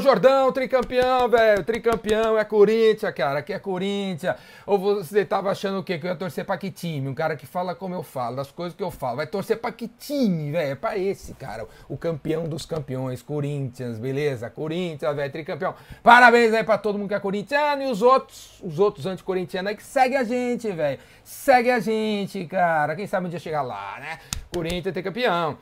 [0.00, 1.64] Jordão, tricampeão, velho.
[1.64, 3.40] Tricampeão é Corinthians, cara.
[3.40, 4.36] Aqui é Corinthians.
[4.66, 5.98] Ou você tava achando o quê?
[5.98, 7.08] Que eu ia torcer pra que time?
[7.08, 9.16] Um cara que fala como eu falo, das coisas que eu falo.
[9.16, 10.72] Vai torcer pra que time, velho?
[10.72, 11.66] É pra esse, cara.
[11.88, 14.50] O campeão dos campeões, Corinthians, beleza?
[14.50, 15.74] Corinthians, velho, tricampeão.
[16.02, 19.76] Parabéns aí pra todo mundo que é corintiano e os outros, os outros anticorintianos aí
[19.76, 20.98] que segue a gente, velho.
[21.22, 22.94] Segue a gente, cara.
[22.94, 24.18] Quem sabe um dia chegar lá, né?
[24.52, 25.58] Corinthians é tricampeão.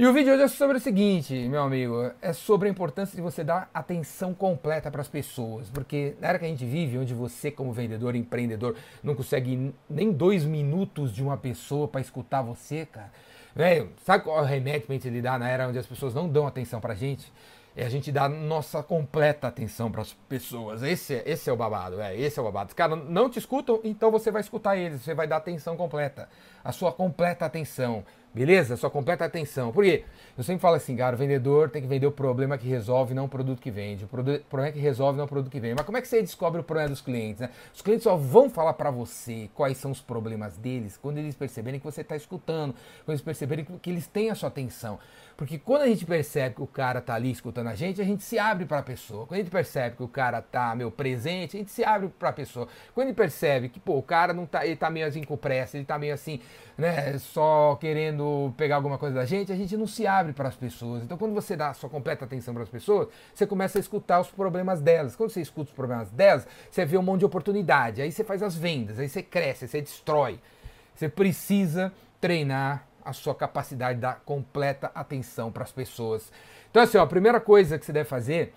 [0.00, 3.20] E o vídeo hoje é sobre o seguinte, meu amigo, é sobre a importância de
[3.20, 7.12] você dar atenção completa para as pessoas, porque na era que a gente vive, onde
[7.12, 12.86] você como vendedor, empreendedor, não consegue nem dois minutos de uma pessoa para escutar você,
[12.86, 13.10] cara,
[13.56, 16.28] velho, sabe qual é o remédio pra gente lidar na era onde as pessoas não
[16.28, 17.32] dão atenção pra gente?
[17.74, 20.82] É a gente dar nossa completa atenção para as pessoas.
[20.82, 22.68] Esse, é, esse é o babado, é, esse é o babado.
[22.70, 26.28] Os caras não te escutam, então você vai escutar eles, você vai dar atenção completa.
[26.64, 28.04] A sua completa atenção.
[28.38, 28.76] Beleza?
[28.76, 29.72] Sua completa atenção.
[29.72, 30.04] Por quê?
[30.36, 33.24] Eu sempre falo assim, cara, o vendedor tem que vender o problema que resolve, não
[33.24, 34.04] o produto que vende.
[34.04, 35.74] O problema que resolve, não o produto que vende.
[35.74, 37.40] Mas como é que você descobre o problema dos clientes?
[37.40, 37.50] Né?
[37.74, 41.80] Os clientes só vão falar para você quais são os problemas deles quando eles perceberem
[41.80, 45.00] que você está escutando, quando eles perceberem que eles têm a sua atenção.
[45.36, 48.22] Porque quando a gente percebe que o cara tá ali escutando a gente, a gente
[48.24, 49.26] se abre para a pessoa.
[49.26, 52.30] Quando a gente percebe que o cara tá, meu, presente, a gente se abre para
[52.30, 52.66] a pessoa.
[52.92, 55.36] Quando a gente percebe que, pô, o cara não tá, ele tá meio assim com
[55.36, 56.40] pressa, ele tá meio assim,
[56.76, 60.56] né, só querendo pegar alguma coisa da gente, a gente não se abre para as
[60.56, 61.02] pessoas.
[61.02, 64.28] Então, quando você dá sua completa atenção para as pessoas, você começa a escutar os
[64.30, 65.14] problemas delas.
[65.14, 68.02] Quando você escuta os problemas delas, você vê um monte de oportunidade.
[68.02, 70.40] Aí você faz as vendas, aí você cresce, você destrói.
[70.94, 76.30] Você precisa treinar a sua capacidade de dar completa atenção para as pessoas.
[76.70, 78.52] Então, assim, ó, a primeira coisa que você deve fazer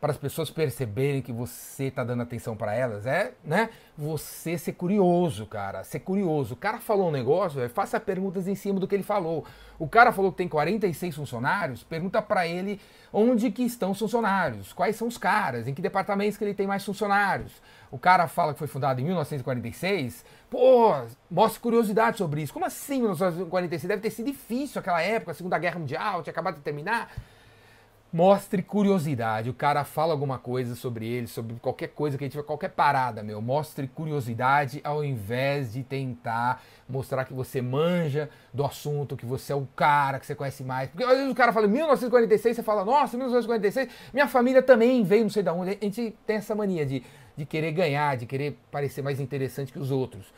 [0.00, 4.72] para as pessoas perceberem que você está dando atenção para elas é, né, você ser
[4.72, 6.54] curioso, cara, ser curioso.
[6.54, 9.44] O cara falou um negócio, é, faça perguntas em cima do que ele falou.
[9.76, 12.80] O cara falou que tem 46 funcionários, pergunta para ele
[13.12, 16.66] onde que estão os funcionários, quais são os caras, em que departamentos que ele tem
[16.66, 17.52] mais funcionários.
[17.90, 20.94] O cara fala que foi fundado em 1946, pô,
[21.30, 22.52] mostre curiosidade sobre isso.
[22.52, 23.88] Como assim 1946?
[23.88, 27.10] Deve ter sido difícil aquela época, a Segunda Guerra Mundial, tinha acabado de terminar.
[28.10, 29.50] Mostre curiosidade.
[29.50, 33.22] O cara fala alguma coisa sobre ele, sobre qualquer coisa que ele tiver, qualquer parada,
[33.22, 33.42] meu.
[33.42, 39.56] Mostre curiosidade ao invés de tentar mostrar que você manja do assunto, que você é
[39.56, 40.88] o cara, que você conhece mais.
[40.88, 45.24] Porque às vezes o cara fala 1946, você fala, nossa, 1946, minha família também veio
[45.24, 45.76] não sei de onde.
[45.78, 47.02] A gente tem essa mania de,
[47.36, 50.32] de querer ganhar, de querer parecer mais interessante que os outros.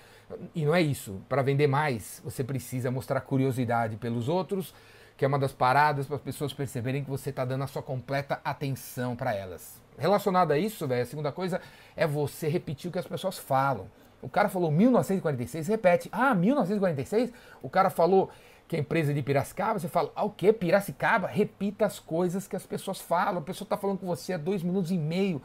[0.57, 1.21] E não é isso.
[1.29, 4.75] Para vender mais, você precisa mostrar curiosidade pelos outros
[5.21, 7.83] que é uma das paradas para as pessoas perceberem que você está dando a sua
[7.83, 9.79] completa atenção para elas.
[9.99, 11.61] Relacionado a isso, velho, a segunda coisa
[11.95, 13.87] é você repetir o que as pessoas falam.
[14.23, 16.09] O cara falou 1946, repete.
[16.11, 17.35] Ah, 1946?
[17.61, 18.31] O cara falou
[18.67, 20.51] que é empresa de Piracicaba, você fala, ah, o que?
[20.55, 21.29] Piracicaba?
[21.29, 23.41] Repita as coisas que as pessoas falam.
[23.43, 25.43] A pessoa está falando com você há dois minutos e meio.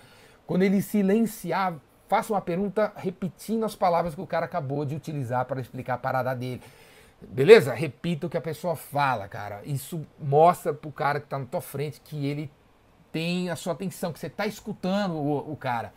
[0.48, 1.76] Quando ele silenciar,
[2.08, 5.98] faça uma pergunta repetindo as palavras que o cara acabou de utilizar para explicar a
[5.98, 6.62] parada dele.
[7.30, 7.74] Beleza?
[7.74, 9.62] Repita o que a pessoa fala, cara.
[9.66, 12.52] Isso mostra pro cara que tá na tua frente que ele
[13.12, 15.94] tem a sua atenção, que você tá escutando o, o cara.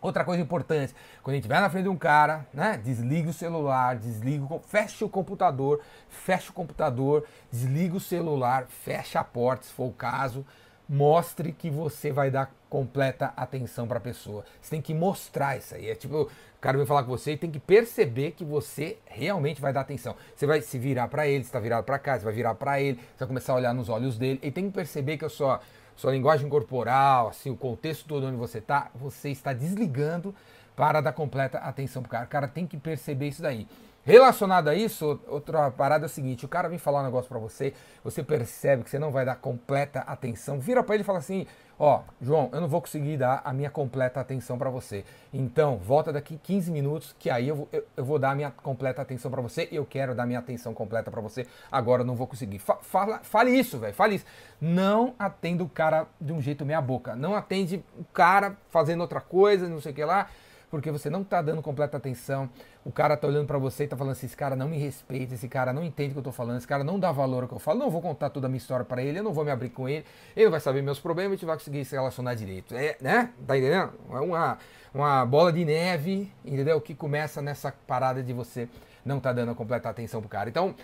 [0.00, 2.80] Outra coisa importante, quando a gente vai na frente de um cara, né?
[2.82, 9.24] Desliga o celular, desliga, fecha o computador, fecha o computador, desliga o celular, fecha a
[9.24, 10.44] porta, se for o caso
[10.88, 14.44] mostre que você vai dar completa atenção para a pessoa.
[14.60, 15.88] Você tem que mostrar isso aí.
[15.88, 19.60] É tipo, o cara vem falar com você e tem que perceber que você realmente
[19.60, 20.14] vai dar atenção.
[20.34, 22.96] Você vai se virar para ele, está virado para cá, você vai virar para ele,
[22.96, 25.60] você vai começar a olhar nos olhos dele e tem que perceber que a sua
[25.96, 30.34] sua linguagem corporal, assim, o contexto todo onde você está, você está desligando
[30.76, 32.26] para dar completa atenção pro cara.
[32.26, 33.66] O cara tem que perceber isso daí.
[34.06, 37.40] Relacionado a isso, outra parada é o seguinte: o cara vem falar um negócio para
[37.40, 37.74] você,
[38.04, 41.44] você percebe que você não vai dar completa atenção, vira para ele e fala assim:
[41.76, 45.04] Ó, João, eu não vou conseguir dar a minha completa atenção para você.
[45.34, 48.52] Então, volta daqui 15 minutos, que aí eu vou, eu, eu vou dar a minha
[48.52, 49.68] completa atenção para você.
[49.72, 51.44] Eu quero dar minha atenção completa para você.
[51.70, 52.60] Agora eu não vou conseguir.
[52.60, 53.92] Fala, fale isso, velho.
[53.92, 54.24] Fale isso.
[54.60, 57.16] Não atenda o cara de um jeito meia boca.
[57.16, 60.28] Não atende o cara fazendo outra coisa, não sei o que lá
[60.70, 62.48] porque você não está dando completa atenção.
[62.84, 65.34] O cara está olhando para você e está falando assim: esse cara não me respeita,
[65.34, 67.48] esse cara não entende o que eu estou falando, esse cara não dá valor ao
[67.48, 67.78] que eu falo.
[67.78, 69.88] Não vou contar toda a minha história para ele, eu não vou me abrir com
[69.88, 70.04] ele,
[70.36, 72.74] ele vai saber meus problemas e a gente vai conseguir se relacionar direito.
[72.74, 73.30] É, né?
[73.46, 73.92] Tá entendendo?
[74.10, 74.58] É uma,
[74.92, 76.80] uma bola de neve, entendeu?
[76.80, 78.68] Que começa nessa parada de você
[79.04, 80.48] não tá dando a completa atenção pro cara.
[80.48, 80.74] Então,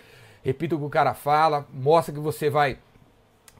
[0.43, 2.77] repita o que o cara fala, mostra que você vai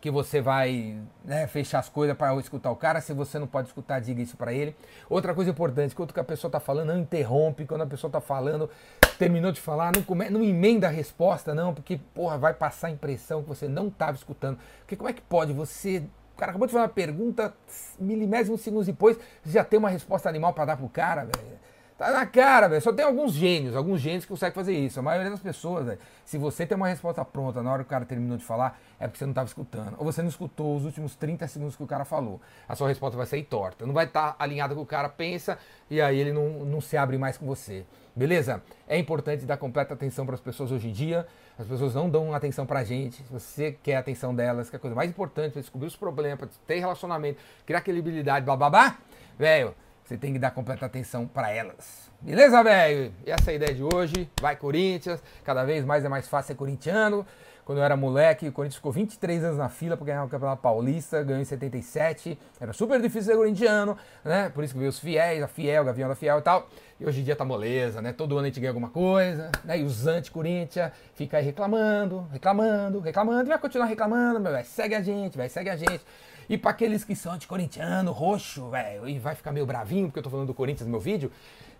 [0.04, 3.00] que você vai né, fechar as coisas para escutar o cara.
[3.00, 4.76] Se você não pode escutar, diga isso para ele.
[5.10, 7.66] Outra coisa importante, quando a pessoa está falando, não interrompe.
[7.66, 8.70] Quando a pessoa está falando,
[9.18, 12.92] terminou de falar, não, come, não emenda a resposta, não, porque porra, vai passar a
[12.92, 14.60] impressão que você não estava escutando.
[14.80, 16.04] Porque como é que pode você
[16.36, 17.54] O cara acabou de fazer uma pergunta,
[17.98, 21.62] milésimos segundos depois, já tem uma resposta animal para dar pro cara, velho.
[22.04, 22.82] Tá na cara, velho.
[22.82, 25.00] Só tem alguns gênios, alguns gênios que conseguem fazer isso.
[25.00, 26.00] A maioria das pessoas, velho.
[26.26, 29.08] Se você tem uma resposta pronta na hora que o cara terminou de falar, é
[29.08, 29.96] porque você não estava escutando.
[29.98, 32.42] Ou você não escutou os últimos 30 segundos que o cara falou.
[32.68, 33.86] A sua resposta vai sair torta.
[33.86, 35.58] Não vai estar tá alinhada com o cara pensa
[35.90, 37.86] e aí ele não, não se abre mais com você.
[38.14, 38.62] Beleza?
[38.86, 41.26] É importante dar completa atenção para as pessoas hoje em dia.
[41.58, 43.24] As pessoas não dão atenção pra gente.
[43.24, 45.96] Se você quer a atenção delas, que é a coisa mais importante para descobrir os
[45.96, 48.98] problemas, para ter relacionamento, criar credibilidade, blá blá blá,
[49.40, 49.74] velho,
[50.13, 52.12] você tem que dar completa atenção para elas.
[52.21, 53.12] Beleza, velho?
[53.25, 54.30] E essa é a ideia de hoje.
[54.39, 55.24] Vai Corinthians.
[55.44, 57.25] Cada vez mais é mais fácil ser corintiano.
[57.65, 60.62] Quando eu era moleque, o Corinthians ficou 23 anos na fila para ganhar o Campeonato
[60.62, 62.38] Paulista, ganhou em 77.
[62.60, 64.51] Era super difícil ser corintiano, né?
[64.54, 66.68] Por isso que veio os fiéis, a Fiel, Gavião da Fiel e tal.
[67.00, 68.13] E hoje em dia tá moleza, né?
[68.13, 69.80] Todo ano a gente ganha alguma coisa, né?
[69.80, 74.66] E os anti-Corinthians ficam aí reclamando, reclamando, reclamando, e vai continuar reclamando, velho.
[74.66, 76.01] Segue a gente, vai, segue a gente.
[76.50, 80.24] E para aqueles que são anti-corintiano, roxo, velho, e vai ficar meio bravinho porque eu
[80.24, 81.31] tô falando do Corinthians no meu vídeo,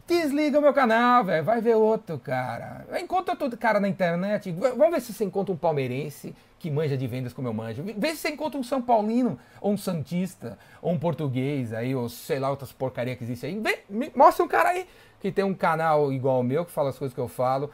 [0.08, 2.86] desliga o meu canal, velho, vai ver outro, cara.
[3.00, 4.52] Encontra todo cara na internet.
[4.52, 7.84] Vamos ver se você encontra um palmeirense que manja de vendas como eu manjo.
[7.98, 12.08] Vê se você encontra um São Paulino, ou um Santista, ou um português aí, ou
[12.08, 13.60] sei lá, outras porcaria que existe aí.
[13.60, 13.84] Vê,
[14.16, 14.88] mostra um cara aí
[15.20, 17.70] que tem um canal igual ao meu, que fala as coisas que eu falo,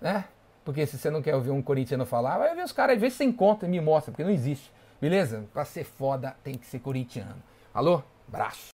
[0.00, 0.24] né?
[0.64, 3.18] Porque se você não quer ouvir um corintiano falar, vai ver os caras vê se
[3.18, 4.72] você encontra e me mostra, porque não existe.
[5.04, 5.44] Beleza?
[5.52, 7.36] Pra ser foda tem que ser corintiano.
[7.74, 8.02] Alô?
[8.26, 8.72] Braço.